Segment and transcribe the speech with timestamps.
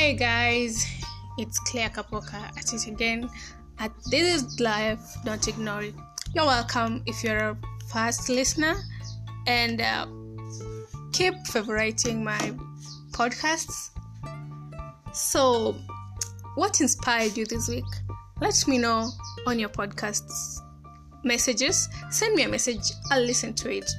[0.00, 0.86] Hi guys,
[1.36, 3.28] it's Clare Kapoka at it again.
[3.78, 5.94] At this is live, don't ignore it.
[6.34, 7.58] You're welcome if you're a
[7.92, 8.76] first listener,
[9.46, 10.06] and uh,
[11.12, 12.54] keep favoriting my
[13.12, 13.90] podcasts.
[15.12, 15.76] So,
[16.54, 17.92] what inspired you this week?
[18.40, 19.10] Let me know
[19.46, 20.60] on your podcasts
[21.24, 21.90] messages.
[22.08, 22.90] Send me a message.
[23.10, 23.90] I'll listen to it.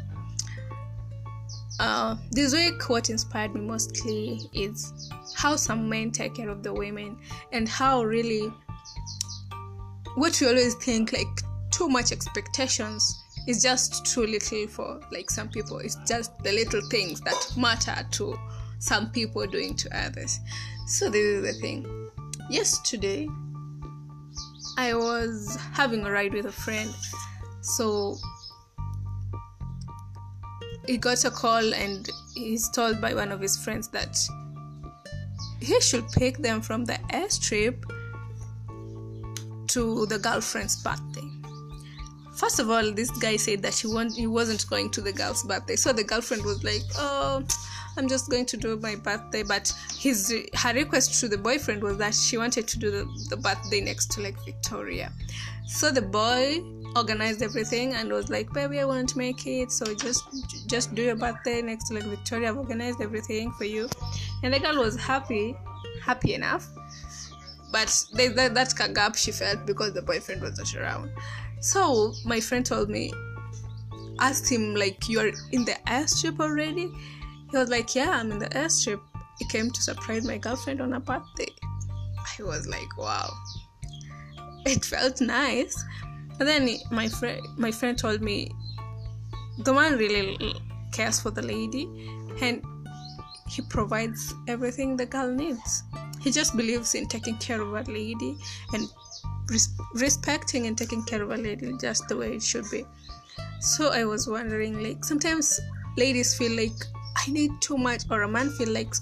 [1.82, 6.72] Uh, this week, what inspired me mostly is how some men take care of the
[6.72, 7.18] women
[7.54, 8.54] and how really
[10.14, 15.50] what we always think like too much expectations is just too little for like some
[15.50, 15.80] people.
[15.80, 18.40] It's just the little things that matter to
[18.78, 20.40] some people doing to others.
[20.86, 22.12] So this is the thing.
[22.52, 23.28] Yesterday,
[24.78, 26.94] I was having a ride with a friend.
[27.62, 28.18] So
[30.86, 34.18] he got a call and he's told by one of his friends that
[35.60, 37.84] he should pick them from the airstrip
[39.68, 41.28] to the girlfriend's birthday.
[42.36, 45.76] First of all, this guy said that he, he wasn't going to the girl's birthday,
[45.76, 47.46] so the girlfriend was like, "Oh,
[47.98, 51.98] I'm just going to do my birthday." But his her request to the boyfriend was
[51.98, 55.12] that she wanted to do the, the birthday next to Lake Victoria.
[55.68, 56.64] So the boy
[56.96, 60.24] organized everything and was like, "Baby, I want to make it, so just
[60.68, 62.50] just do your birthday next to Lake Victoria.
[62.50, 63.90] I've organized everything for you."
[64.44, 65.56] And the girl was happy,
[66.02, 66.68] happy enough.
[67.72, 71.12] But that, that gap she felt because the boyfriend was not around.
[71.62, 73.14] So my friend told me,
[74.20, 76.92] asked him like, "You're in the airstrip already?"
[77.52, 79.00] He was like, "Yeah, I'm in the airstrip.
[79.40, 81.52] He came to surprise my girlfriend on her birthday."
[82.40, 83.32] I was like, "Wow."
[84.66, 85.84] It felt nice,
[86.42, 88.50] but then my friend my friend told me
[89.60, 90.56] the man really
[90.92, 91.88] cares for the lady,
[92.42, 92.64] and
[93.48, 95.84] he provides everything the girl needs.
[96.20, 98.40] He just believes in taking care of a lady
[98.74, 98.88] and
[99.50, 102.86] res- respecting and taking care of a lady just the way it should be.
[103.60, 105.60] So I was wondering, like sometimes
[105.96, 106.80] ladies feel like
[107.18, 108.96] I need too much, or a man feel like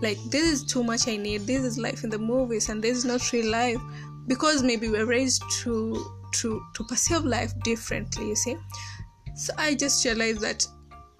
[0.00, 1.40] like this is too much I need.
[1.40, 3.80] This is life in the movies, and this is not real life
[4.28, 8.28] because maybe we're raised to to to perceive life differently.
[8.28, 8.56] You see,
[9.34, 10.66] so I just realized that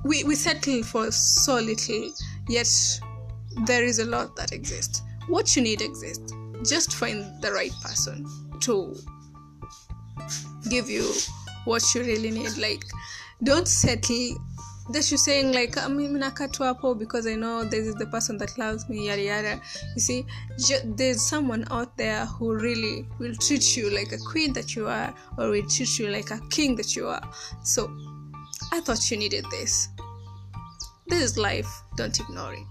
[0.04, 2.12] we we settle for so little,
[2.48, 2.68] yet
[3.66, 5.02] there is a lot that exists.
[5.28, 6.32] What you need exists.
[6.68, 8.26] Just find the right person
[8.60, 8.94] to
[10.68, 11.10] give you
[11.64, 12.56] what you really need.
[12.56, 12.84] Like,
[13.42, 14.36] don't settle.
[14.92, 18.56] That you're saying like ah, I'm hapo because I know this is the person that
[18.58, 19.60] loves me, yada yada.
[19.94, 20.26] You see,
[20.58, 24.88] ju- there's someone out there who really will treat you like a queen that you
[24.88, 27.22] are, or will treat you like a king that you are.
[27.62, 27.90] So,
[28.70, 29.88] I thought you needed this.
[31.06, 31.70] This is life.
[31.96, 32.66] Don't ignore it.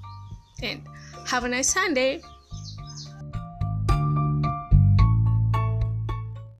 [0.62, 0.88] And
[1.26, 2.22] have a nice Sunday.